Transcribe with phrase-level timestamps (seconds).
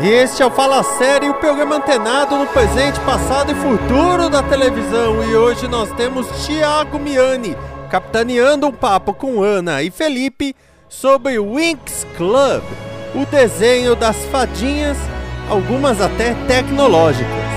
[0.00, 5.24] Este é o Fala Série, o programa antenado no presente, passado e futuro da televisão.
[5.24, 7.56] E hoje nós temos Thiago Miani
[7.90, 10.54] capitaneando um papo com Ana e Felipe
[10.88, 12.62] sobre Winx Club,
[13.12, 14.96] o desenho das fadinhas,
[15.50, 17.47] algumas até tecnológicas.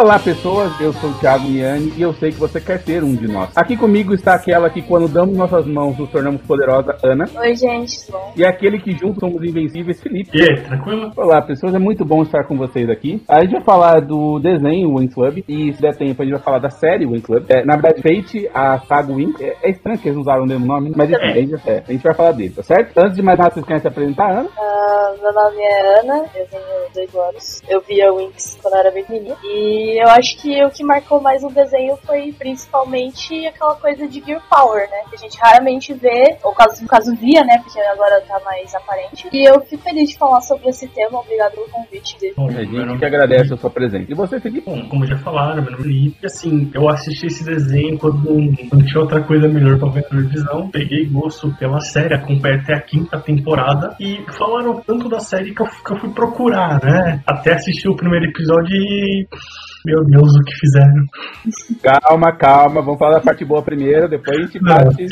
[0.00, 3.16] Olá pessoas, eu sou o Thiago Miani e eu sei que você quer ser um
[3.16, 3.50] de nós.
[3.56, 7.28] Aqui comigo está aquela que quando damos nossas mãos nos tornamos poderosa, Ana.
[7.36, 8.32] Oi, gente, bom?
[8.36, 10.38] E aquele que juntos somos invencíveis, Felipe.
[10.38, 11.10] E aí, tranquilo?
[11.16, 13.20] Olá pessoas, é muito bom estar com vocês aqui.
[13.28, 16.44] A gente vai falar do desenho Wing Club e se der tempo a gente vai
[16.44, 17.46] falar da série Wing Club.
[17.48, 20.64] É, na verdade, Fate, a saga Wing, é, é estranho que eles usaram o mesmo
[20.64, 22.96] nome, mas enfim, a gente, é, a gente vai falar dele, tá certo?
[22.96, 24.48] Antes de mais nada, vocês querem se apresentar, Ana?
[24.56, 27.62] Ah, meu nome é Ana, eu tenho 18 anos.
[27.68, 29.36] Eu via Winx quando eu era bem menina.
[29.42, 34.20] E eu acho que o que marcou mais o desenho foi principalmente aquela coisa de
[34.20, 34.98] Gear Power, né?
[35.08, 37.58] Que a gente raramente vê, ou caso, no caso via, né?
[37.58, 39.28] Porque agora tá mais aparente.
[39.32, 41.20] E eu fico feliz de falar sobre esse tema.
[41.20, 42.16] Obrigado pelo convite.
[42.36, 44.10] Bom, A gente que agradece a sua presença.
[44.10, 44.68] E você, Felipe?
[44.68, 46.26] Bom, como já falaram, meu nome é Felipe.
[46.26, 48.18] Assim, eu assisti esse desenho quando
[48.72, 50.70] não tinha outra coisa melhor pra ver na televisão.
[50.70, 53.96] Peguei gosto pela série, acompanhei até a quinta temporada.
[54.00, 57.22] E falaram tanto da série que eu, que eu fui procurar, né?
[57.26, 59.26] Até assistir o primeiro episódio e.
[59.88, 61.06] Meu Deus, o que fizeram?
[61.82, 65.06] Calma, calma, vamos falar da parte boa primeiro, depois a gente Não, parte.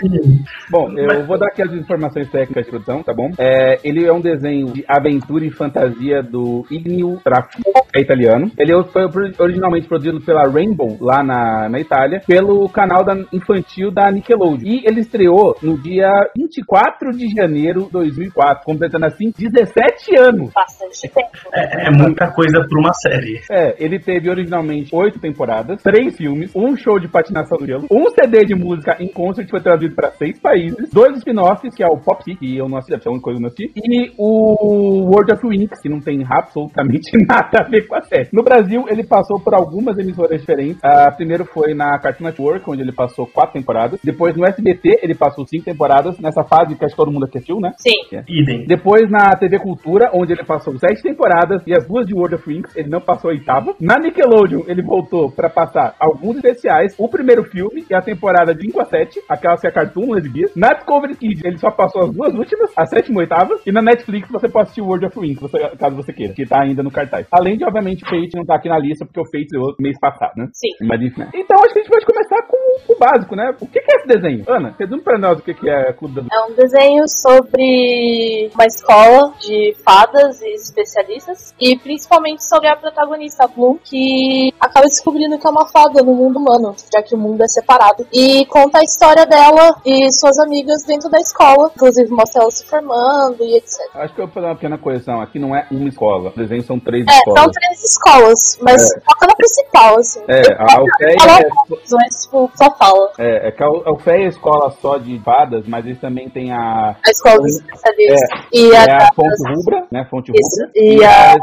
[0.70, 3.31] Bom, eu vou dar aqui as informações técnicas de produção, tá bom?
[3.38, 8.50] É, ele é um desenho de aventura e fantasia do Ignio Traffico, é italiano.
[8.59, 13.91] Ele foi pro- originalmente produzido pela Rainbow, lá na, na Itália, pelo canal da, infantil
[13.91, 14.59] da Nickelodeon.
[14.62, 20.50] E ele estreou no dia 24 de janeiro de 2004, completando assim 17 anos.
[20.53, 21.31] Bastante tempo.
[21.54, 23.41] É, é muita coisa pra uma série.
[23.50, 28.06] É, ele teve originalmente oito temporadas, três filmes, um show de patinação do gelo, um
[28.10, 31.87] CD de música em concert que foi traduzido para seis países, dois spin-offs, que é
[31.87, 35.10] o Pop que eu não assisti, ser uma coisa que eu não assisti, e o
[35.10, 38.28] World of Winx, que não tem absolutamente nada a ver com a série.
[38.32, 40.83] No Brasil, ele passou por algumas emissoras diferentes.
[40.83, 44.00] A primeiro foi na Cartoon Network, onde ele passou quatro temporadas.
[44.03, 47.60] Depois no SBT, ele passou cinco temporadas, nessa fase que acho que todo mundo assistiu,
[47.60, 47.72] né?
[47.78, 47.97] Sim.
[48.28, 48.66] Idem.
[48.66, 52.48] Depois na TV Cultura, onde ele passou sete temporadas e as duas de World of
[52.48, 53.75] Winx, ele não passou a oitava.
[53.81, 58.62] Na Nickelodeon, ele voltou pra passar alguns especiais, o primeiro filme e a temporada de
[58.67, 60.49] 5 a 7, aquelas que a Cartoon não exibia.
[60.57, 63.59] Na Discovery Kids, ele só passou as duas últimas, a sétima e oitava.
[63.67, 66.83] E na Netflix você pode assistir World of você- caso você queira, que tá ainda
[66.83, 67.27] no cartaz.
[67.33, 69.99] Além de, obviamente, o Fate não tá aqui na lista, porque o Fate estreou mês
[69.99, 70.47] passado, né?
[70.53, 70.87] Sim.
[70.87, 71.23] Mas enfim.
[71.34, 72.57] Então acho que a gente pode começar com
[72.88, 73.54] o básico, né?
[73.60, 74.44] O que é esse desenho?
[74.48, 79.32] Ana, resume pra nós o que é Clube da É um desenho sobre uma escola
[79.41, 85.47] de fadas e especialistas e principalmente sobre a protagonista a Bloom que acaba descobrindo que
[85.47, 88.06] é uma fada no mundo humano, já que o mundo é separado.
[88.12, 92.65] E conta a história dela e suas amigas dentro da escola, inclusive mostra ela se
[92.66, 93.78] formando e etc.
[93.94, 95.20] Acho que eu vou fazer uma pequena correção.
[95.20, 96.31] Aqui não é uma escola.
[96.34, 97.53] O desenho são três É, são escolas.
[97.53, 100.20] três escolas, mas foca na principal, assim.
[100.28, 101.16] É, a Alfeia
[101.47, 101.48] é,
[101.92, 103.10] mas, tipo, só fala.
[103.19, 106.53] é, é que a Alfeia é a escola só de fadas, mas eles também tem
[106.53, 106.97] a.
[107.06, 108.28] A escola dos especialistas.
[108.53, 110.07] e É a, a Fonte Rubra, né?
[110.10, 110.72] Fonte Isso, Rubra.
[110.74, 111.34] e a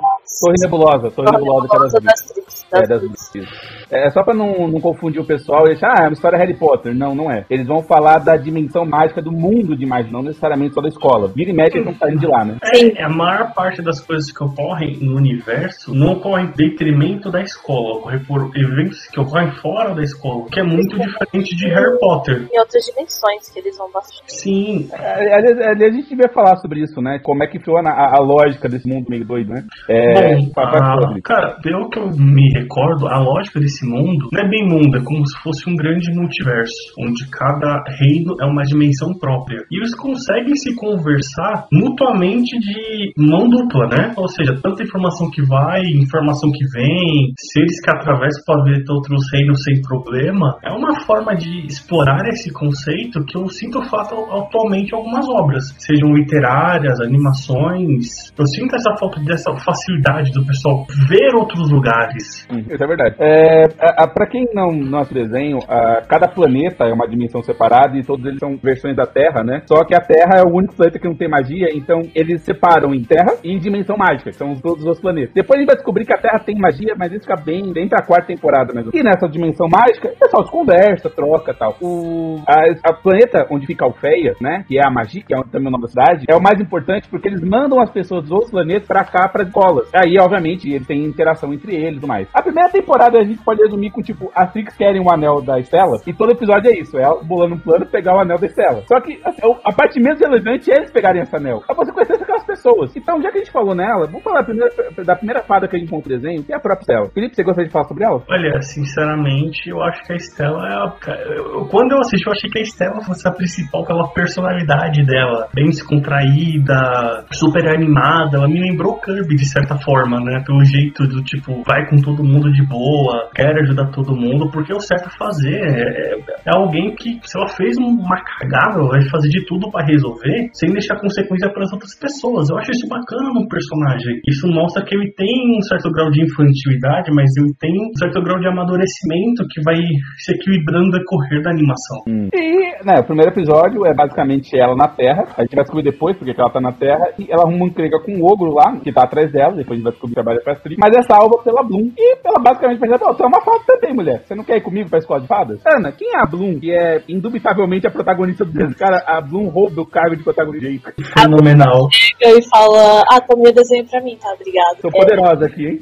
[0.41, 1.11] Torre Nebulosa.
[1.11, 2.21] Torre Nebulosa que é das Rosa Blitz.
[2.21, 2.65] das Tribos.
[2.73, 3.82] É, Das das Blitz.
[3.93, 6.55] É só pra não, não confundir o pessoal e achar, ah, é uma história Harry
[6.57, 6.93] Potter.
[6.95, 7.45] Não, não é.
[7.49, 11.27] Eles vão falar da dimensão mágica do mundo de magia, não necessariamente só da escola.
[11.35, 12.57] Vira e mexe, eles estão saindo de lá, né?
[12.73, 12.91] Sim.
[12.97, 17.41] É, a maior parte das coisas que ocorrem no universo não ocorrem em detrimento da
[17.41, 21.97] escola, ocorre por eventos que ocorrem fora da escola, que é muito diferente de Harry
[21.99, 22.47] Potter.
[22.53, 24.23] Em outras dimensões que eles vão bastante.
[24.27, 27.19] Sim, É, Aliás, aliás, a gente devia falar sobre isso, né?
[27.23, 29.63] Como é que funciona a, a lógica desse mundo meio doido, né?
[29.89, 31.21] É, Bom, a- falar, Felipe.
[31.21, 34.97] cara, pelo que eu me recordo, a lógica desse esse mundo não é bem mundo,
[34.97, 39.63] é como se fosse um grande multiverso, onde cada reino é uma dimensão própria.
[39.69, 44.13] E eles conseguem se conversar mutuamente de mão dupla, né?
[44.15, 49.63] Ou seja, tanta informação que vai, informação que vem, seres que atravessam planeta outros reinos
[49.63, 54.95] sem problema, é uma forma de explorar esse conceito que eu sinto falta atualmente em
[54.95, 58.31] algumas obras, sejam literárias, animações.
[58.37, 62.47] Eu sinto essa falta dessa facilidade do pessoal ver outros lugares.
[62.49, 63.15] Isso é verdade.
[63.19, 67.41] É, a, a, pra quem não, não assiste desenho, a, cada planeta é uma dimensão
[67.41, 69.61] separada e todos eles são versões da Terra, né?
[69.65, 72.93] Só que a Terra é o único planeta que não tem magia, então eles separam
[72.93, 75.33] em Terra e em dimensão mágica, que são os todos os planetas.
[75.33, 77.97] Depois a gente vai descobrir que a Terra tem magia, mas isso fica bem dentro
[77.97, 78.91] da quarta temporada mesmo.
[78.93, 81.77] E nessa dimensão mágica, o pessoal se conversa, troca e tal.
[81.81, 84.63] O a, a planeta onde fica Alfeia, né?
[84.67, 87.41] Que é a magia, que é também o cidade, é o mais importante porque eles
[87.41, 89.89] mandam as pessoas dos outros planetas pra cá, para escolas.
[89.93, 92.27] Aí, obviamente, eles têm interação entre eles e mais.
[92.33, 95.59] A primeira temporada a gente pode resumir com, tipo, as Trix querem o anel da
[95.59, 98.47] Estela, e todo episódio é isso, é ela bolando um plano pegar o anel da
[98.47, 98.83] Estela.
[98.87, 101.61] Só que assim, a parte menos relevante é eles pegarem esse anel.
[101.69, 102.95] É você conhecer aquelas pessoas.
[102.95, 104.71] Então, já que a gente falou nela, vamos falar primeiro,
[105.05, 107.09] da primeira fada que a gente encontra no desenho, que é a própria Estela.
[107.11, 108.23] Felipe, você gostaria de falar sobre ela?
[108.29, 111.65] Olha, sinceramente, eu acho que a Estela é a.
[111.69, 115.47] quando eu assisti, eu achei que a Estela fosse a principal pela personalidade dela.
[115.53, 118.37] Bem descontraída, super animada.
[118.37, 120.43] Ela me lembrou Kirby, de certa forma, né?
[120.45, 124.71] Pelo jeito do tipo, vai com todo mundo de boa, quer ajudar todo mundo, porque
[124.71, 125.59] é o certo a fazer.
[125.59, 126.15] É,
[126.47, 130.71] é alguém que, se ela fez uma cagada, vai fazer de tudo pra resolver, sem
[130.71, 132.49] deixar consequência para as outras pessoas.
[132.49, 134.21] Eu acho isso bacana no personagem.
[134.27, 138.21] Isso mostra que ele tem um certo grau de infantilidade, mas ele tem um certo
[138.23, 139.75] grau de amadurecimento que vai
[140.17, 142.03] se equilibrando no decorrer da animação.
[142.07, 145.23] E, né, o primeiro episódio é basicamente ela na Terra.
[145.37, 147.13] A gente vai descobrir depois porque que ela tá na Terra.
[147.17, 149.55] E ela arruma um encrenca com o ogro lá, que tá atrás dela.
[149.55, 150.75] Depois a gente vai descobrir que trabalha pra Tri.
[150.77, 151.91] Mas é salva pela Bloom.
[151.97, 154.23] E ela basicamente pensa: Ó, é uma fada também, mulher.
[154.23, 155.59] Você não quer ir comigo pra escola de fadas?
[155.65, 156.59] Ana, quem é a Bloom?
[156.59, 158.75] Que é indubitavelmente a protagonista do desenho.
[158.75, 160.93] Cara, a Bloom rouba o cargo de protagonista.
[161.17, 161.89] Fenomenal.
[161.91, 164.31] Chega e fala, ah, toma o desenho pra mim, tá?
[164.33, 164.81] Obrigado.
[164.81, 165.81] Sou poderosa aqui, hein?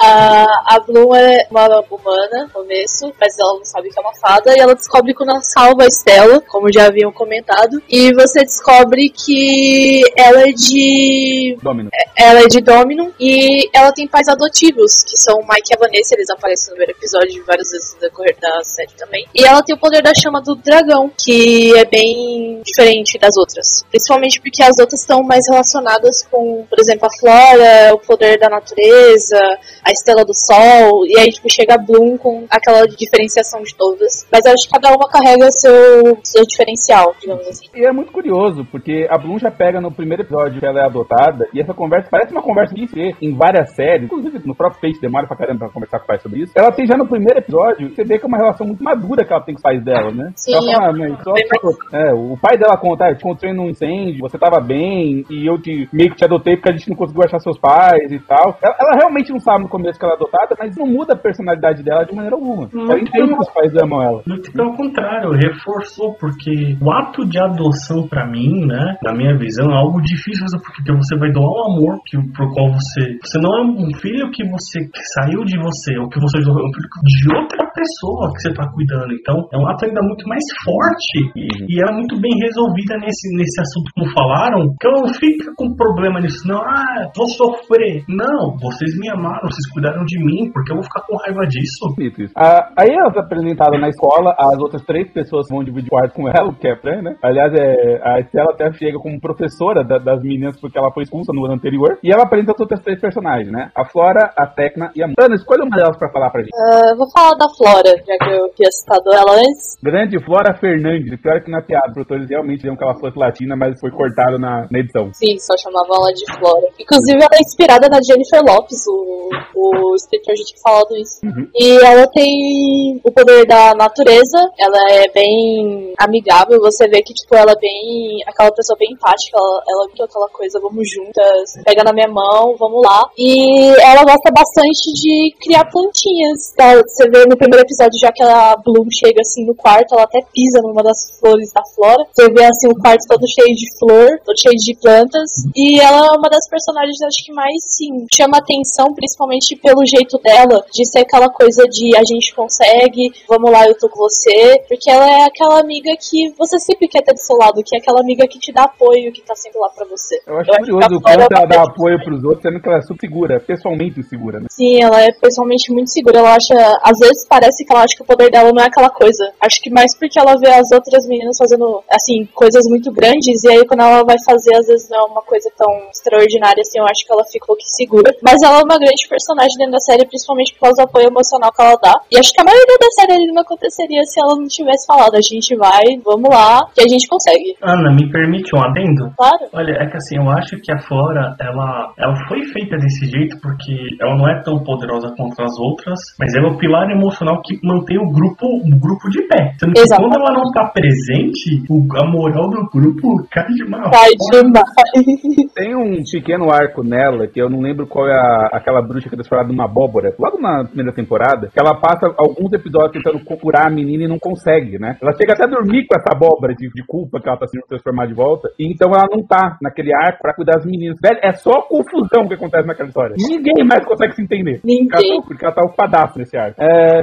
[0.00, 0.44] A,
[0.74, 4.54] a Bloom é uma humana no começo, mas ela não sabe que é uma fada,
[4.56, 9.10] e ela descobre quando ela salva a Estela, como já haviam comentado, e você descobre
[9.10, 11.56] que ela é de.
[11.62, 11.90] Domino.
[12.16, 15.78] Ela é de Dominum e ela tem pais adotivos, que são o Mike e a
[15.78, 19.26] Vanessa, eles aparecem no primeiro episódio várias vezes no decorrer da série também.
[19.34, 23.84] E ela tem o poder da chama do dragão, que é bem diferente das outras.
[23.90, 28.48] Principalmente porque as outras estão mais relacionadas com, por exemplo, a flora, o poder da
[28.48, 29.38] natureza,
[29.84, 34.26] a estrela do sol, e aí tipo, chega a Bloom com aquela diferenciação de todas.
[34.30, 37.66] Mas acho que cada uma carrega seu, seu diferencial, digamos assim.
[37.74, 40.86] E é muito curioso, porque a Bloom já pega no primeiro episódio que ela é
[40.86, 42.80] adotada, e essa conversa parece uma conversa que
[43.20, 46.18] em várias séries, inclusive no próprio Face demora pra caramba pra conversar com o pai
[46.20, 46.52] sobre isso.
[46.54, 49.42] Ela já no primeiro episódio, você vê que é uma relação muito madura que ela
[49.42, 50.32] tem com os pais dela, né?
[50.36, 53.52] Sim, ela fala, "Ah, só, mais- é, o pai dela conta, ah, eu te encontrei
[53.52, 56.88] num incêndio, você tava bem, e eu te, meio que te adotei porque a gente
[56.90, 58.56] não conseguiu achar seus pais e tal.
[58.62, 61.16] Ela, ela realmente não sabe no começo que ela é adotada, mas não muda a
[61.16, 62.68] personalidade dela de maneira alguma.
[62.74, 64.22] Ela entende que os pais amam ela.
[64.26, 69.70] Muito pelo contrário, reforçou, porque o ato de adoção, pra mim, né, na minha visão,
[69.70, 73.18] é algo difícil fazer, porque você vai doar um amor que, pro qual você.
[73.22, 76.38] Você não é um filho que você que saiu de você, ou que você
[76.72, 79.10] filho de outra pessoa que você tá cuidando.
[79.16, 83.26] Então, é um ato ainda muito mais forte e ela é muito bem resolvida nesse,
[83.36, 88.04] nesse assunto, como falaram, que ela não fica com problema nisso, não, ah, vou sofrer.
[88.08, 91.80] Não, vocês me amaram, vocês cuidaram de mim, porque eu vou ficar com raiva disso.
[91.96, 92.34] Bonito isso.
[92.36, 96.28] Ah, aí ela é apresentada na escola, as outras três pessoas vão dividir quarto com
[96.28, 97.16] ela, o que é Fran, né?
[97.22, 101.32] Aliás, é, a Estela até chega como professora da- das meninas porque ela foi expulsa
[101.34, 101.98] no ano anterior.
[102.02, 103.70] E ela apresenta as outras três personagens, né?
[103.76, 105.34] A Flora, a Tecna e a Ana.
[105.34, 106.50] Escolha uma delas pra falar pra gente.
[106.54, 109.76] Ah, vou falar da Flora, já que eu tinha citado ela antes.
[109.82, 111.20] Grande Flora Fernandes.
[111.20, 114.38] Pior que na piada, os produtores realmente diziam que ela fosse latina, mas foi cortado
[114.38, 115.10] na, na edição.
[115.14, 116.66] Sim, só chamavam ela de Flora.
[116.78, 121.20] Inclusive, ela é inspirada na Jennifer Lopes, o, o escritor já tinha falado isso.
[121.54, 127.34] E ela tem o poder da natureza, ela é bem amigável, você vê que, tipo,
[127.34, 128.22] ela é bem.
[128.26, 132.56] aquela pessoa bem empática, ela, ela é aquela coisa, vamos juntas, pega na minha mão,
[132.58, 133.08] vamos lá.
[133.18, 136.52] E ela gosta bastante de criar plantinhas.
[136.52, 140.04] Então, você vê no primeiro episódio, já que a Bloom chega assim no quarto, ela
[140.04, 142.04] até pisa numa das flores da flora.
[142.12, 145.30] Você vê assim o quarto todo cheio de flor, todo cheio de plantas.
[145.56, 150.18] E ela é uma das personagens, acho que mais sim, chama atenção, principalmente pelo jeito
[150.18, 154.62] dela, de ser aquela coisa de a gente consegue, vamos lá, eu tô com você,
[154.68, 157.78] porque ela é aquela amiga que você sempre quer ter do seu lado, que é
[157.78, 160.20] aquela amiga que te dá apoio, que tá sempre lá pra você.
[160.26, 162.68] Eu acho Eu acho curioso que o quanto ela dá apoio pros outros, sendo que
[162.68, 164.46] ela é super segura, pessoalmente segura, né?
[164.50, 166.18] Sim, ela é pessoalmente muito segura.
[166.18, 166.54] Ela acha.
[166.82, 169.32] Às vezes parece que ela acha que o poder dela não é aquela coisa.
[169.40, 173.42] Acho que mais porque ela vê as outras meninas fazendo, assim, coisas muito grandes.
[173.44, 176.78] E aí quando ela vai fazer, às vezes não é uma coisa tão extraordinária assim.
[176.78, 178.10] Eu acho que ela ficou que segura.
[178.22, 181.52] Mas ela é uma grande personagem dentro da série, principalmente por causa do apoio emocional
[181.52, 181.94] que ela dá.
[182.10, 185.14] E acho que a maioria da série ali não aconteceria se ela não tivesse falado.
[185.14, 187.56] A gente vai, vamos lá, que a gente consegue.
[187.62, 189.12] Ana, me permite um adendo?
[189.16, 189.44] Claro.
[189.52, 193.38] Olha, é que assim, eu acho que a Flora, ela, ela foi feita desse jeito
[193.40, 197.39] porque ela não é tão poderosa contra as outras, mas ela é o pilar emocional
[197.44, 199.52] que mantém o grupo, o grupo de pé.
[199.58, 200.02] Sendo que Exato.
[200.02, 203.90] quando ela não tá presente, o- a moral do grupo cai de mal.
[203.90, 204.64] Vai demais.
[205.54, 209.14] Tem um pequeno arco nela, que eu não lembro qual é a- aquela bruxa que
[209.14, 213.66] é transformada numa abóbora, logo na primeira temporada, que ela passa alguns episódios tentando curar
[213.66, 214.96] a menina e não consegue, né?
[215.02, 217.64] Ela chega até a dormir com essa abóbora de, de culpa que ela tá sendo
[217.66, 220.96] transformada de volta, e então ela não tá naquele arco pra cuidar das meninas.
[221.00, 223.14] Velho, é só confusão que acontece naquela história.
[223.18, 224.60] Ninguém mais consegue se entender.
[224.64, 225.20] Ninguém.
[225.26, 226.60] Porque ela tá ocupadaço nesse arco.
[226.60, 227.02] É,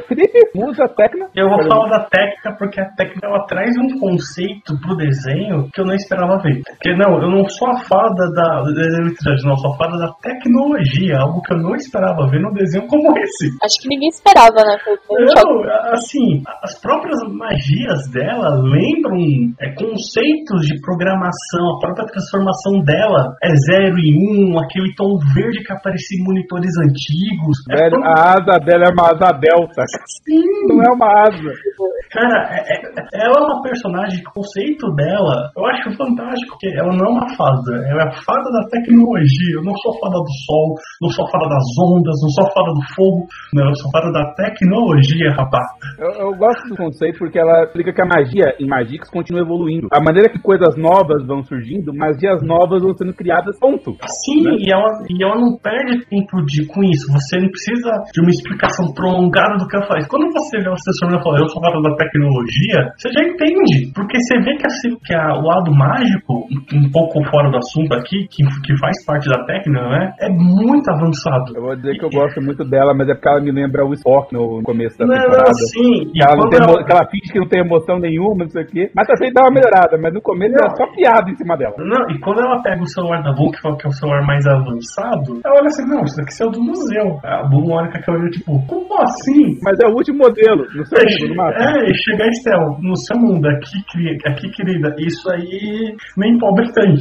[0.56, 1.30] musa, técnica.
[1.36, 5.82] Eu vou falar da técnica porque a técnica ela traz um conceito pro desenho que
[5.82, 6.62] eu não esperava ver.
[6.66, 9.98] Porque não, eu não sou a fada da, da eletricidade, não, eu sou a fada
[9.98, 13.48] da tecnologia, algo que eu não esperava ver num desenho como esse.
[13.64, 14.78] Acho que ninguém esperava, né?
[15.10, 19.18] Não, assim, as próprias magias dela lembram
[19.62, 25.64] é, conceitos de programação, a própria transformação dela é zero e um, aquele tom verde
[25.64, 27.58] que aparecia em monitores antigos.
[27.72, 29.84] É Velho, tão- a asa dela é uma asa delta.
[30.26, 31.52] Sim, Não é uma asa.
[32.12, 36.92] Cara, é- é- ela é uma personagem, o conceito dela, eu acho fantástico, porque ela
[36.94, 39.56] não é uma fada, ela é a fada da tecnologia.
[39.56, 42.44] Eu não sou a fada do sol, não sou a fada das ondas, não sou
[42.48, 45.68] a fada do fogo, não, eu sou a fada da tecnologia, rapaz.
[46.00, 49.88] Eu, eu gosto do conceito porque ela explica que a magia em Magix continua evoluindo.
[49.92, 53.96] A maneira que coisas novas vão surgindo, magias novas vão sendo criadas, ponto.
[54.26, 57.12] Sim, e, ela, e ela não perde tempo de, com isso.
[57.12, 59.97] Você não precisa de uma explicação prolongada do que ela faz.
[60.08, 63.92] Quando você vê o assessor e fala, eu sou da tecnologia, você já entende.
[63.94, 67.94] Porque você vê que, assim, que a- o lado mágico, um pouco fora do assunto
[67.94, 70.14] aqui, que, que faz parte da técnica, né?
[70.22, 71.56] É muito avançado.
[71.56, 73.94] Eu vou dizer que eu gosto muito dela, mas é porque ela me lembra o
[73.94, 75.54] Spock no começo da Não, temporada.
[75.74, 76.12] sim.
[76.12, 78.64] Que ela, não tem ela- que ela finge que não tem emoção nenhuma, não sei
[78.64, 78.92] o quê.
[78.96, 80.64] Mas tá feito dar uma melhorada, mas no começo Não.
[80.66, 81.76] era só piada em cima dela.
[81.78, 85.40] Não, e quando ela pega o celular da Book, que é o celular mais avançado,
[85.46, 87.20] ela olha assim, não, isso daqui é o do museu.
[87.24, 89.58] A Book olha com aquela olho, tipo, como assim?
[89.64, 91.44] Mas é o último modelo, no seu mundo, no.
[91.44, 93.78] É, e chega a Estel, no seu mundo, aqui,
[94.26, 96.96] aqui, querida, isso aí nem pobre tem.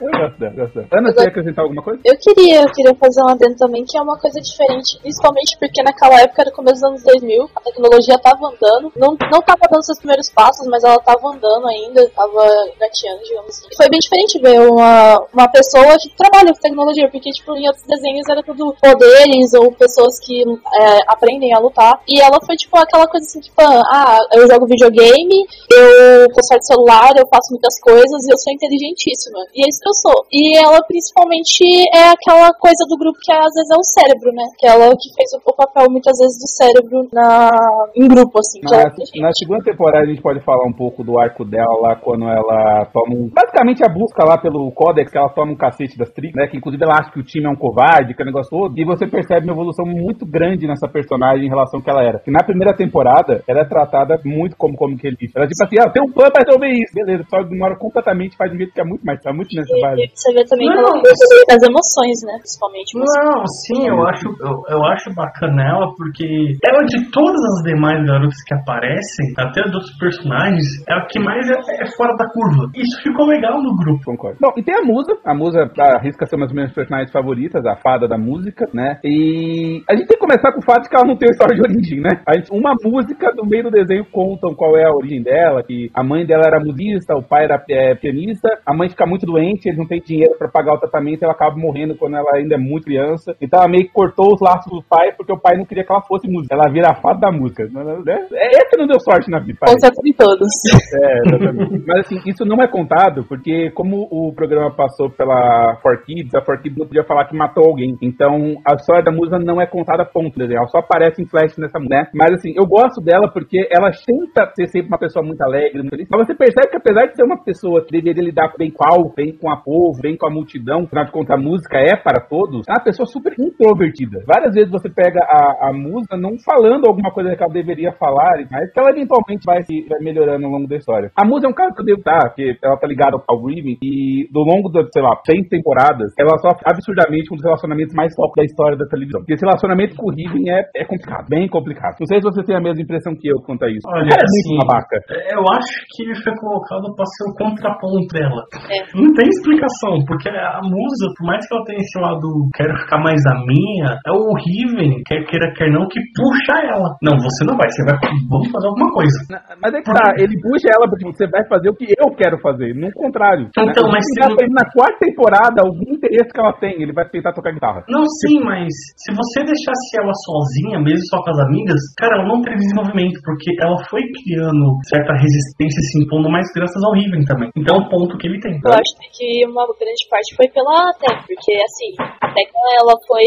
[0.00, 0.88] Eu gosto dela, gosto dela.
[0.92, 2.00] Ana, você acrescentar alguma coisa?
[2.04, 5.82] Eu queria, eu queria fazer um adendo também, que é uma coisa diferente, principalmente porque
[5.82, 9.84] naquela época, no começo dos anos 2000, a tecnologia tava andando, não, não tava dando
[9.84, 13.68] seus primeiros passos, mas ela tava andando ainda, tava engateando, digamos assim.
[13.76, 17.84] Foi bem diferente ver uma, uma pessoa que trabalha com tecnologia, porque, tipo, em outros
[17.86, 22.76] desenhos era tudo poderes ou pessoas que é, aprendem a lutar, e ela foi, tipo,
[22.78, 28.24] aquela coisa assim, tipo, ah, eu jogo videogame, eu conserto celular, eu faço muitas coisas
[28.24, 29.38] e eu sou inteligentíssima.
[29.54, 30.18] E é isso que eu sou.
[30.32, 31.62] E ela, principalmente,
[31.92, 34.44] é aquela coisa do grupo que às vezes é o cérebro, né?
[34.58, 37.50] Que ela que fez o papel muitas vezes do cérebro na...
[37.94, 38.60] em grupo, assim.
[38.64, 41.76] ela Na, é na segunda temporada a gente pode falar um pouco do arco dela
[41.80, 43.28] lá quando ela toma um.
[43.28, 46.48] Basicamente a busca lá pelo Codex, que ela toma um cacete das tricks, né?
[46.48, 48.78] Que inclusive ela acha que o time é um covarde, que é o negócio todo.
[48.78, 52.18] E você percebe uma evolução muito grande nessa personagem em relação ao que ela era.
[52.20, 55.32] Que na primeira temporada ela é tratada muito como como que ele disse.
[55.36, 56.94] Ela é tipo assim, ah, tem um plano pra resolver isso.
[56.94, 60.02] Beleza, só ignora completamente, faz de jeito que é muito mais, tá muito nessa base.
[60.02, 60.82] E você vê também que Não.
[60.82, 62.34] ela usa as emoções, né?
[62.38, 62.90] Principalmente.
[62.98, 68.04] Não, sim, eu acho, eu, eu acho bacana ela, porque ela de todas as demais
[68.04, 72.26] garotas que aparecem, até dos outros personagens, é a que mais é, é fora da
[72.28, 72.70] curva.
[72.74, 74.04] Isso ficou legal no grupo.
[74.04, 74.38] Concordo.
[74.40, 75.16] Bom, e tem a Musa.
[75.24, 78.98] A Musa arrisca ser uma das minhas personagens favoritas, a fada da música, né?
[79.04, 81.54] E a gente tem que começar com o fato de que ela não tem história
[81.54, 82.20] de origem, né?
[82.26, 85.90] A gente, uma música no meio do desenho contam qual é a origem dela, que
[85.94, 89.68] a mãe dela era musista, o pai era é, pianista, a mãe fica muito doente,
[89.68, 92.58] eles não têm dinheiro pra pagar o tratamento, ela acaba morrendo quando ela ainda é
[92.58, 93.34] muito criança.
[93.40, 95.92] Então ela meio que cortou os laços do pai, porque o pai não queria que
[95.92, 96.54] ela fosse música.
[96.54, 97.64] Ela vira a fada da música.
[97.64, 98.26] né?
[98.32, 99.58] É, esse não deu sorte na vida.
[99.94, 100.48] conta em todos.
[100.94, 101.84] É, exatamente.
[101.86, 106.76] Mas assim, isso não é contado, porque como o programa passou pela 4Kids, a 4Kids
[106.76, 107.96] não podia falar que matou alguém.
[108.02, 110.58] Então, a história da musa não é contada ponto, desenho.
[110.58, 112.06] Ela só aparece em flash nessa música, né?
[112.14, 115.90] Mas assim, eu gosto dela porque ela tenta ser sempre uma pessoa muito alegre, muito
[115.90, 116.08] feliz.
[116.10, 119.12] Mas você percebe que apesar de ser uma pessoa que deveria lidar bem com algo,
[119.14, 122.20] bem com a povo, bem com a multidão, afinal de contas a música é para
[122.26, 124.22] todos, é uma pessoa super introvertida.
[124.26, 128.44] Várias vezes você pega a, a música não falando alguma coisa que ela deveria falar,
[128.50, 131.10] mas que ela eventualmente vai, se, vai melhorando ao longo da história.
[131.16, 133.78] A música é um caso que eu devo dar, porque ela tá ligada ao Riven
[133.82, 138.14] e do longo das, sei lá, 100 temporadas, ela sofre absurdamente um dos relacionamentos mais
[138.14, 139.20] top da história da televisão.
[139.20, 141.67] Porque esse relacionamento com o Riven é, é complicado, bem complicado.
[141.74, 143.84] Não sei se você tem a mesma impressão que eu quanto a isso.
[143.86, 144.96] Olha, é muito assim, babaca.
[145.32, 148.42] Eu acho que ele foi colocado pra ser o contraponto dela.
[148.68, 148.78] É.
[148.94, 152.98] Não tem explicação, porque a musa, por mais que ela tenha esse lado, quero ficar
[153.02, 156.96] mais a minha, é o Riven, quer queira, quer não, que puxa ela.
[157.02, 157.96] Não, você não vai, você vai,
[158.28, 159.18] vamos fazer alguma coisa.
[159.60, 162.38] Mas é que tá, ele puxa ela porque você vai fazer o que eu quero
[162.40, 163.48] fazer, não o contrário.
[163.52, 163.98] Então, né?
[163.98, 167.52] mas Se tem na quarta temporada, algum interesse que ela tem, ele vai tentar tocar
[167.52, 167.84] guitarra.
[167.88, 171.57] Não, sim, mas se você deixasse ela sozinha, mesmo só com as amigas,
[171.98, 176.80] cara, ela não teve desenvolvimento, porque ela foi criando certa resistência se impondo mais graças
[176.84, 177.50] ao Riven também.
[177.56, 178.58] Então é o ponto que ele tem.
[178.62, 182.48] Eu acho que uma grande parte foi pela Tech, porque assim, a Tech
[182.78, 183.26] ela foi.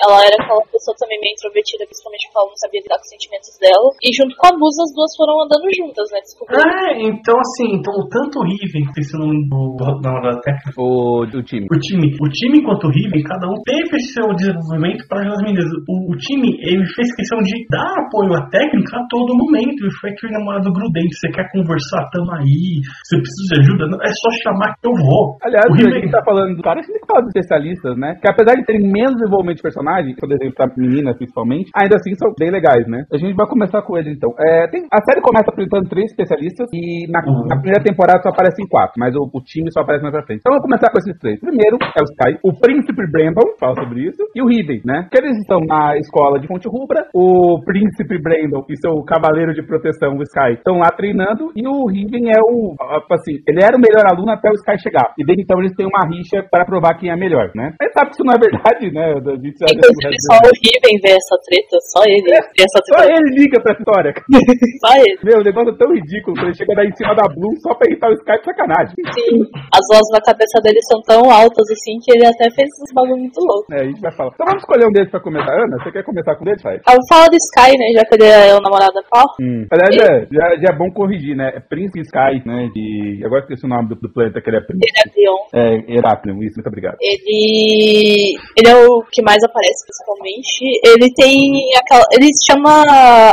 [0.00, 3.12] Ela era aquela pessoa também meio introvertida, principalmente porque ela não sabia lidar com os
[3.14, 3.88] sentimentos dela.
[4.02, 6.18] E junto com a Musa, as duas foram andando juntas, né?
[6.24, 6.64] Descobrindo.
[6.64, 10.76] É, então assim, então tanto o Riven, que tem esse nome do, da, da técnica,
[10.80, 11.66] O, o time.
[11.70, 15.68] o time, o time quanto o Riven, cada um teve seu desenvolvimento para as meninas.
[15.88, 19.80] O, o time, ele fez questão de dar apoio à técnica a todo momento.
[19.86, 21.14] E foi aquele namorado grudente.
[21.20, 22.08] Você quer conversar?
[22.12, 22.80] Tamo aí.
[23.04, 23.84] Você precisa de ajuda?
[23.92, 25.36] Não, é só chamar que eu vou.
[25.44, 28.16] Aliás, o a gente tá falando do cara, a gente falar dos especialistas, né?
[28.20, 32.14] Que apesar de terem menos desenvolvimento de personagem, por exemplo, pra meninas principalmente, ainda assim
[32.16, 33.04] são bem legais, né?
[33.12, 34.30] A gente vai começar com eles então.
[34.40, 37.46] É, tem- a série começa apresentando três especialistas e na, Uhum.
[37.48, 40.40] na primeira temporada só aparecem quatro, mas o, o time só aparece mais pra frente.
[40.40, 41.40] Então vamos começar com esses três.
[41.40, 45.08] Primeiro é o Sky, o Príncipe Brandon, fala sobre isso, e o Riven, né?
[45.10, 47.33] Que eles estão na escola de Fonte Rubra, o
[47.64, 52.30] Príncipe Brandon e seu cavaleiro de proteção, o Sky, estão lá treinando, e o Riven
[52.30, 52.74] é o,
[53.12, 55.12] assim, ele era o melhor aluno até o Sky chegar.
[55.18, 57.74] E desde então eles têm uma rixa para provar quem é melhor, né?
[57.80, 59.04] Mas sabe que isso não é verdade, né?
[59.14, 62.96] A gente já- Inclusive, só o Riven vê essa treta, só ele vê essa Só
[63.02, 63.12] treta.
[63.12, 64.12] ele liga pra história.
[64.84, 65.16] Só ele.
[65.24, 67.74] Meu, o negócio é tão ridículo que ele chega daí em cima da Bloom só
[67.74, 68.94] pra irritar o Sky de sacanagem.
[69.14, 69.40] Sim.
[69.72, 73.16] As vozes na cabeça dele são tão altas assim que ele até fez uns bagulho
[73.18, 73.66] muito louco.
[73.72, 74.30] É, a gente vai falar.
[74.34, 75.52] Então vamos escolher um deles pra começar.
[75.54, 76.76] Ana, você quer começar com um deles, Fai?
[76.86, 77.86] Ah, Fala do Sky, né?
[77.96, 79.24] Já que ele é o namorado da Pau.
[79.40, 79.66] Hum.
[79.72, 81.52] Aliás, é, já, já é bom corrigir, né?
[81.56, 82.68] É Príncipe Sky, né?
[82.74, 83.22] De...
[83.24, 84.84] Agora esqueci o nome do, do planeta que ele é príncipe.
[84.84, 85.40] Ele é Leon.
[85.54, 86.96] É, isso, muito obrigado.
[87.00, 88.36] Ele.
[88.56, 90.64] Ele é o que mais aparece, principalmente.
[90.84, 92.04] Ele tem aquela.
[92.12, 92.82] Ele chama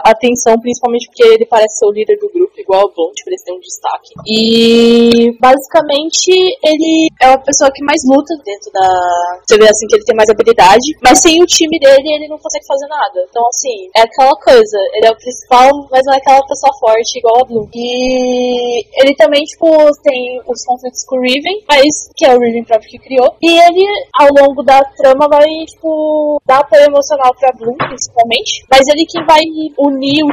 [0.06, 3.56] atenção, principalmente porque ele parece ser o líder do grupo, igual o Blunt, ele tem
[3.56, 4.12] um destaque.
[4.28, 6.32] E basicamente
[6.64, 8.88] ele é a pessoa que mais luta dentro da.
[9.44, 12.38] Você vê assim que ele tem mais habilidade, mas sem o time dele ele não
[12.38, 13.26] consegue fazer nada.
[13.30, 17.18] Então, assim, é aquela coisa, ele é o principal, mas não é aquela pessoa forte
[17.18, 17.70] igual a Blue.
[17.74, 19.68] E ele também, tipo,
[20.04, 23.36] tem os conflitos com o Riven, mas que é o Riven próprio que criou.
[23.42, 23.86] E ele,
[24.20, 28.66] ao longo da trama, vai, tipo, dar apoio emocional pra Bloom, principalmente.
[28.70, 29.42] Mas ele quem vai
[29.78, 30.32] unir o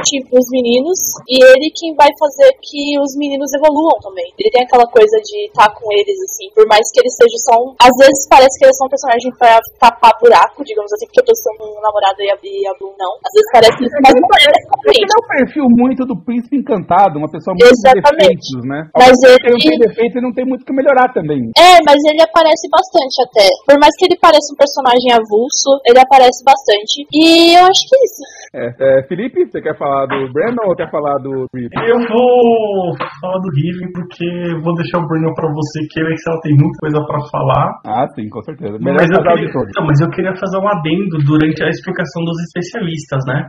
[0.49, 4.27] meninos e ele quem vai fazer que os meninos evoluam também.
[4.37, 7.55] Ele tem aquela coisa de estar com eles, assim, por mais que eles sejam só
[7.63, 7.75] um.
[7.79, 11.25] Às vezes parece que eles são um personagem pra tapar buraco, digamos assim, porque eu
[11.25, 13.13] tô sendo um namorado e a, e a Bloom não.
[13.23, 17.15] Às vezes parece isso, mas não parece Ele é um perfil muito do príncipe encantado,
[17.19, 18.35] uma pessoa muito Exatamente.
[18.35, 18.79] defeitos, né?
[18.91, 21.39] Mas que ele- não tem defeito e não tem muito o que melhorar também.
[21.55, 23.47] É, mas ele aparece bastante até.
[23.65, 27.05] Por mais que ele pareça um personagem avulso, ele aparece bastante.
[27.13, 28.23] E eu acho que é isso.
[28.49, 31.69] É, é, Felipe, você quer falar do Brandon ou quer falar do Reed?
[31.85, 34.25] Eu vou falar do Riven porque
[34.65, 37.67] vou deixar o Bruno pra você, que ele ela tem muita coisa pra falar.
[37.85, 38.77] Ah, sim, com certeza.
[38.81, 39.71] Melhor Mas eu, queria, de todos.
[39.77, 43.45] não, mas eu queria fazer um adendo durante a explicação dos especialistas, né?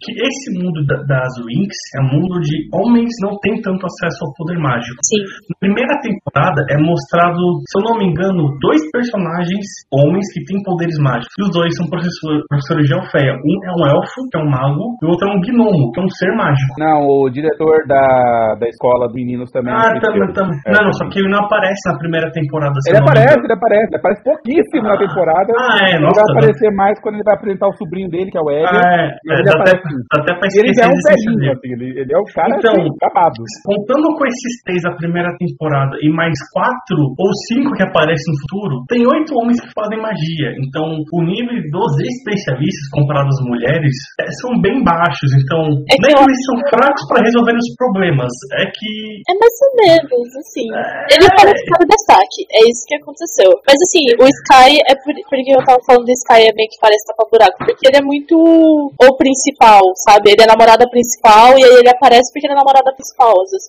[0.00, 4.22] Que esse mundo da- das Winx é um mundo de homens não têm tanto acesso
[4.24, 4.94] ao poder mágico.
[5.02, 5.20] Sim.
[5.50, 10.62] Na primeira temporada é mostrado, se eu não me engano, dois personagens homens que têm
[10.62, 11.32] poderes mágicos.
[11.38, 13.34] E os dois são professor, professores de Alfeia.
[13.42, 16.00] Um é um elfo, que é um mago, e o outro é um gnomo, que
[16.00, 16.74] é um ser mágico.
[16.78, 19.74] Não, o diretor da, da escola dos meninos também.
[19.74, 20.34] Ah, é também, esquerdo.
[20.34, 20.58] também.
[20.66, 20.70] É.
[20.72, 22.74] Não, não, só que ele não aparece na primeira temporada.
[22.86, 25.50] Ele não aparece, ele aparece, ele aparece pouquíssimo na temporada.
[25.58, 28.38] Ah, é, ele nossa, vai aparecer mais quando ele vai apresentar o sobrinho dele, que
[28.38, 28.66] é o Ed.
[28.68, 29.96] Ah, é, é, ele até, aparece sim.
[30.04, 32.52] dá até pra E ele já é um velhinho, assim, ele, ele é o cara
[32.60, 33.40] Então, assim, acabado.
[33.64, 38.40] Contando com esses três da primeira temporada e mais quatro ou cinco que aparecem no
[38.44, 40.50] futuro, tem oito homens que fazem magia.
[40.60, 45.30] Então, o nível dos especialistas comparado às mulheres é, são bem baixos.
[45.40, 48.32] Então, É que eu eles são fracos para resolver os problemas.
[48.58, 48.90] É que.
[49.28, 50.66] É mais ou menos, assim.
[50.74, 51.14] É.
[51.14, 53.50] Ele parece cara de destaque, é isso que aconteceu.
[53.62, 56.68] Mas assim, o Sky é por, por que eu tava falando do Sky é bem
[56.68, 58.36] que parece tapa buraco, porque ele é muito
[59.14, 60.32] o principal, sabe?
[60.32, 63.34] Ele é a namorada principal e aí ele aparece porque ele é a namorada principal.
[63.44, 63.68] Às vezes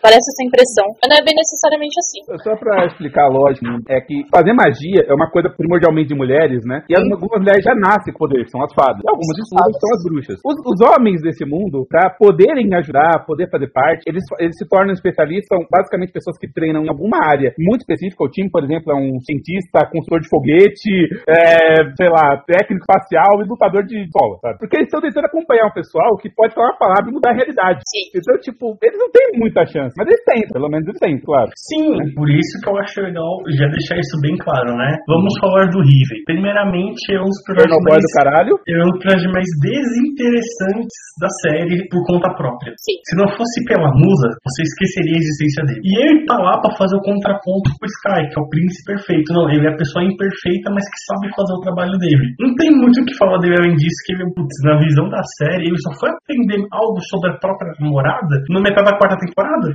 [0.00, 0.86] parece essa impressão.
[1.02, 2.20] Mas não é bem necessariamente assim.
[2.46, 6.62] Só pra explicar a lógica, é que fazer magia é uma coisa primordialmente de mulheres,
[6.64, 6.86] né?
[6.88, 9.00] E algumas mulheres já nascem com poder, são as fadas.
[9.00, 10.38] E algumas estudam, são as bruxas.
[10.44, 14.92] Os, os homens desse mundo, pra poderem ajudar, poder fazer parte, eles, eles se tornam
[14.92, 18.22] especialistas, são basicamente pessoas que treinam em alguma área muito específica.
[18.22, 20.92] O time, por exemplo, é um cientista, consultor de foguete,
[21.26, 24.58] é, sei lá, técnico espacial e lutador de bola, sabe?
[24.58, 27.38] Porque eles estão tentando acompanhar um pessoal que pode falar uma palavra e mudar a
[27.38, 27.82] realidade.
[27.82, 28.04] Sim.
[28.14, 31.50] Então, tipo, eles não têm muita chance, mas eles têm, pelo menos eles têm, claro.
[31.56, 34.96] Sim, por isso que eu acho legal já deixar isso bem claro, né?
[35.06, 36.22] Vamos falar do Riven.
[36.24, 38.54] Primeiramente, é um dos personagens mais, do caralho.
[38.54, 42.72] é um dos personagens mais desinteressantes da série por conta própria.
[42.78, 42.96] Sim.
[43.02, 45.82] Se não fosse pela musa, você esqueceria a existência dele.
[45.82, 48.94] E ele tá lá pra fazer o contraponto com o Sky, que é o príncipe
[48.94, 49.32] perfeito.
[49.34, 52.34] Não, ele é a pessoa imperfeita, mas que sabe fazer o trabalho dele.
[52.38, 55.22] Não tem muito o que falar dele além disso, que ele, putz, na visão da
[55.38, 59.68] série, ele só foi aprender algo sobre a própria namorada no metade da quarta temporada.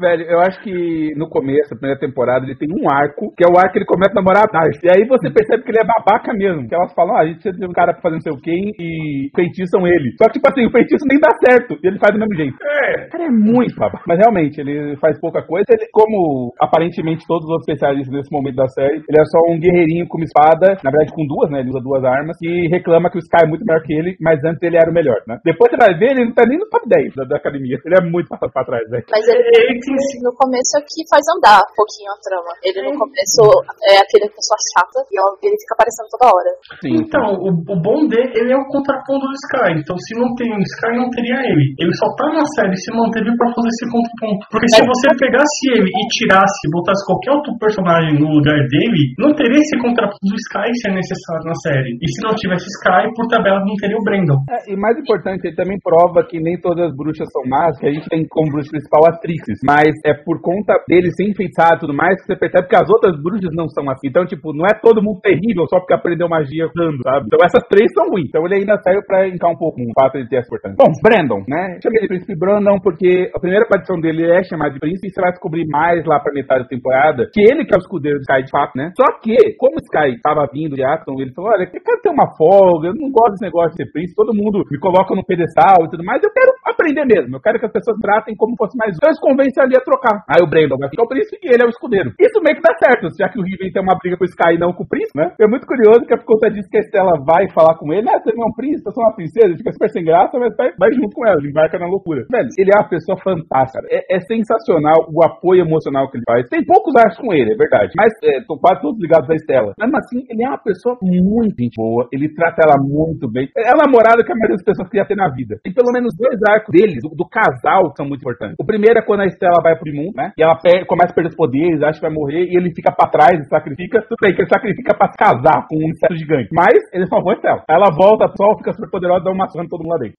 [0.00, 3.50] Velho, eu acho que no começo, da primeira temporada, ele tem um arco, que é
[3.50, 4.86] o arco que ele começa a namorar a Darcy.
[4.86, 6.68] E aí você percebe que ele é babaca mesmo.
[6.68, 8.38] Que elas falam, ah, a gente precisa de um cara pra fazer não sei o
[8.38, 10.14] quê e feitiçam ele.
[10.14, 11.74] Só que, tipo assim, o feitiço nem dá certo.
[11.82, 12.54] E ele faz do mesmo jeito.
[12.62, 13.06] É.
[13.06, 14.04] O cara é muito babaca.
[14.06, 15.66] Mas realmente, ele faz pouca coisa.
[15.68, 20.06] Ele, como aparentemente todos os especialistas nesse momento da série, ele é só um guerreirinho
[20.06, 21.58] com uma espada, na verdade com duas, né?
[21.58, 24.44] Ele usa duas armas, e reclama que o Sky é muito melhor que ele, mas
[24.44, 25.40] antes ele era o melhor, né?
[25.40, 27.80] Depois você vai ver, ele não tá nem no top 10 da, da academia.
[27.80, 29.08] Ele é muito pra, pra trás, velho.
[29.08, 32.52] Mas ele, Ele tem no começo é que faz andar um pouquinho a trama.
[32.60, 33.40] Ele no começo
[33.88, 36.50] é aquele pessoa chata e ele fica aparecendo toda hora.
[36.84, 39.80] Sim, Então, o, o bom dele, ele é o contraponto do Sky.
[39.80, 41.72] Então, se não tem o Sky, não teria ele.
[41.80, 44.42] Ele só tá na série se manteve pra fazer esse contraponto.
[44.52, 49.32] Porque se você pegasse ele e tirasse, botasse qualquer outro personagem no lugar dele, não
[49.32, 51.96] teria esse contraponto do Sky se é necessário na série.
[51.96, 54.42] E se não tivesse Sky, por tabela não teria o Brandon.
[54.50, 57.86] É, e mais importante, ele também prova que nem todas as bruxas são más, que
[57.86, 59.60] a gente tem como bruxa principal a Trixis.
[59.64, 62.88] Mas é por conta dele ser enfeitiçado e tudo mais que você percebe que as
[62.88, 64.08] outras bruxas não são assim.
[64.08, 67.26] Então, tipo, não é todo mundo terrível só porque aprendeu magia usando, sabe?
[67.26, 68.28] Então essas três são ruins.
[68.28, 70.76] Então ele ainda serve pra encar um pouco o fato de ter essa importância.
[70.78, 71.78] Bom, Brandon, né?
[71.82, 75.20] Chamei de Príncipe Brandon porque a primeira aparição dele é chamada de Príncipe e você
[75.20, 78.22] vai descobrir mais lá pra metade da temporada que ele que é o escudeiro do
[78.22, 78.90] Sky de fato, né?
[78.96, 82.10] Só que, como o Sky tava vindo de Aston, ele falou, olha, eu quero ter
[82.10, 85.24] uma folga, eu não gosto desse negócio de ser príncipe, todo mundo me coloca no
[85.24, 88.56] pedestal e tudo mais, eu quero aprender mesmo, eu quero que as pessoas tratem como
[88.56, 88.94] fosse mais.
[88.96, 90.24] Então eles convencem ali a trocar.
[90.28, 92.12] Aí o Brandon vai ficar o príncipe e ele é o escudeiro.
[92.18, 94.54] Isso meio que dá certo, já que o Riven tem uma briga com o Sky
[94.54, 95.32] e não com o príncipe, né?
[95.40, 98.08] É muito curioso que é por conta disso que a Estela vai falar com ele,
[98.08, 100.38] ah, você não é um príncipe, eu sou uma princesa, ele fica super sem graça,
[100.38, 102.24] mas vai, vai junto com ela, ele embarca na loucura.
[102.30, 106.48] Velho, ele é uma pessoa fantástica, é, é sensacional o apoio emocional que ele faz.
[106.48, 109.72] Tem poucos arcos com ele, é verdade, mas é, estão quase todos ligados à Estela.
[109.78, 113.48] Mesmo assim, ele é uma pessoa muito boa, ele trata ela muito bem.
[113.56, 115.58] É a namorada que a maioria das pessoas queria ter na vida.
[115.62, 118.56] Tem pelo menos dois arcos deles, do, do casal, são muito importantes.
[118.58, 120.32] O primeiro é quando a Estela vai pro mundo, né?
[120.36, 122.92] E ela per- começa a perder os poderes, acha que vai morrer, e ele fica
[122.92, 124.02] pra trás e sacrifica.
[124.02, 126.48] Tudo bem, que ele sacrifica pra casar com um inseto gigante.
[126.52, 127.62] Mas ele salvou a Estela.
[127.68, 130.18] Ela volta só, fica super poderosa, dá uma surra em todo mundo lá dentro.